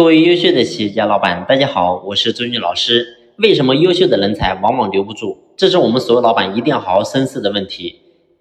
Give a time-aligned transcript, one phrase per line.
[0.00, 3.18] 各位优秀的企业家老板，大家好，我是周俊老师。
[3.36, 5.36] 为什么优秀的人才往往留不住？
[5.58, 7.96] 这是我们所有老板一定要好好深思的问题。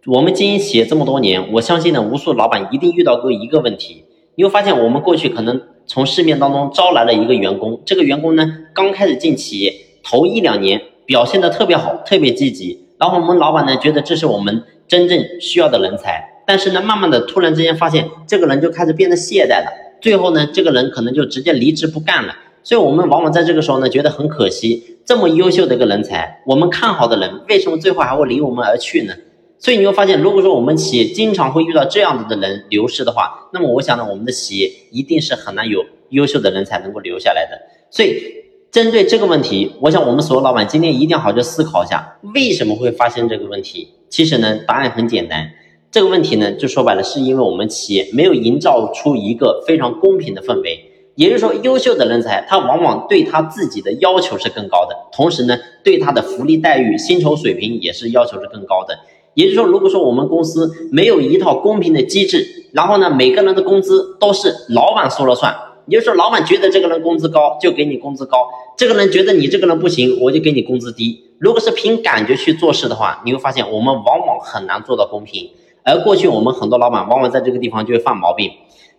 [0.05, 4.05] 我们经营企业这么多年，我相信呢，无数老板一定遇到过一个问题。
[4.35, 16.23] 你会发现，我们过去可能从市面当中招来了一个员工，这个员工呢，刚开始进企业，头一两年表现的特别好，特别积极，然后我们老板呢，觉得这是我们真正需要的人才。
[16.47, 19.88] 但是呢，慢慢的，突然之间发现，这个人就开始变得懈怠了。
[20.01, 29.13] 最后呢，这个人可能就直接离职不干了，所以我们往往在这个时候呢，觉得很可惜，这么优秀的一个人才，我们看好的人，为什么最后还会离我们而去呢？
[29.57, 37.59] 所以你会发现，如果说我们企业经常会遇到这样子的人流失的话，那么我想呢，我们的企业一定是很难有优秀的人才能够留下来的。
[37.91, 38.23] 所以
[38.71, 43.89] 针对这个问题，我想我们所有老板今天一定要好好思考一下，为什么会发生这个问题？
[44.07, 45.51] 其实呢，答案很简单。
[45.91, 50.85] 这个问题呢，就说白了，是因为我们企业没有营造出一个非常公平的氛围。
[51.15, 58.99] 也就是说，优秀的人才，他往往对他自己的要求是更高的，同时呢，对他的福利待遇、薪酬水平也是要求是更高的。
[59.33, 65.55] 也就是说，如果说我们公司没有一套公平的机制，然后呢，每个人的工资都是老板说了算，
[65.87, 68.37] 也就是说，老板觉得这个人工资高，就给你工资高；
[68.77, 71.23] 这个人觉得你这个人不行，我就给你工资低。
[71.39, 75.49] 如果是凭感觉去做事的话，你会发现我们往往很难做到公平。
[75.83, 78.51] 而过去我们很多老板往往在这个地方就会犯毛病，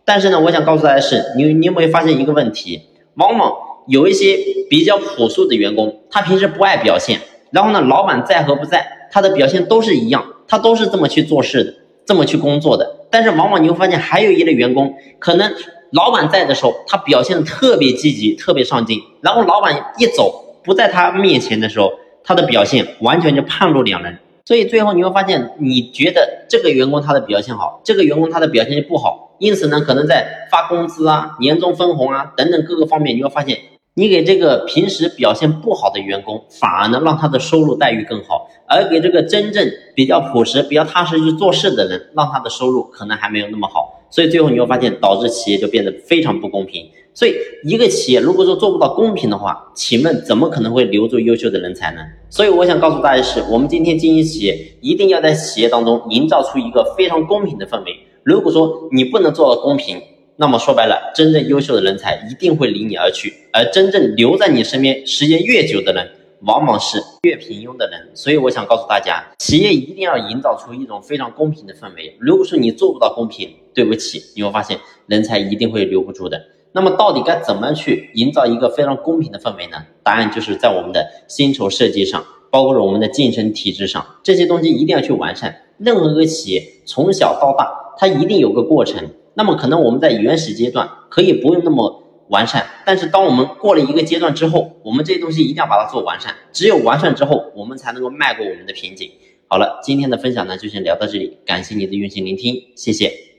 [0.05, 2.83] 但是呢，我想告诉大家是，你你有没有发现一个问题？
[3.15, 3.53] 往往
[3.87, 7.21] 有一些比较朴素的员工，他平时不爱表现，
[7.51, 11.75] 然后呢，老板在和不在，他的表现都是一样，他都是这么去做事的，
[12.07, 12.97] 这么去工作的。
[13.11, 15.53] 但是往往你会发现，还有一类员工，可能
[15.91, 21.93] 老板在的时候，他表现的特别积极，特别上进，然后老板一走，不在他面前的时候，
[22.23, 24.19] 他的表现完全就判若两人。
[24.51, 33.57] 所以最后你会发现，你觉得这个员工他的表现好，这个员工他的表现就不好，因此呢，可能在发工资啊、年终分红啊等等各个方面，你会发现，
[33.95, 44.01] 你给这个平时表现不好的员工，反而呢让他的收入待遇更好，而给这个真正比较朴实、比较踏实去做事的人，让他的收入可能还没有那么好。
[44.09, 46.89] 所以最后你会发现，导致企业就变得非常不公平。
[47.13, 47.35] 所以，
[47.65, 52.01] 一个企业如果说做不到公平的话，请问怎么可能会留住优秀的人才呢？
[52.29, 57.93] 所以，我想告诉大家的是，我们今天经营企业，一定要在企业当中营造出一个非常公平的氛围。
[58.23, 60.01] 如果说你不能做到公平，
[60.41, 66.11] 那么说白了，真正优秀的人才一定会离你而去，而真正留在你身边时间越久的人，
[66.47, 68.09] 往往是越平庸的人。
[68.15, 72.17] 所以，我想告诉大家，企业一定要营造出一种非常公平的氛围。
[72.19, 76.43] 如果说你做不到公平，对不起，你会发现人才一定会留不住的。
[76.73, 79.77] 那么到底该怎么去营造一个非常公平的氛围呢？
[80.03, 85.55] 答案就是在我们的薪酬设计上，包括了我们的晋升体制上，这些东西一定要去完善。
[85.77, 89.11] 任何一个企业从小到大，它一定有个过程。
[89.35, 96.35] 那么可能我们在原始阶段可以不用那么完善，但是当我们过了一个阶段之后，我们这些东西一定要把它做完善。
[96.51, 99.11] 只有完善之后，我们才能够迈过我们的瓶颈。
[99.49, 103.30] 好了，今天的分享呢就先聊到这里，感谢你的用心聆听，谢谢。